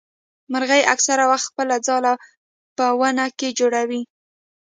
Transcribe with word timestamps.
مرغۍ 0.51 0.81
اکثره 0.93 1.25
وخت 1.31 1.45
خپل 1.49 1.67
ځاله 1.87 2.13
په 2.77 2.85
ونه 2.99 3.25
کي 3.39 3.49
جوړوي. 3.59 4.01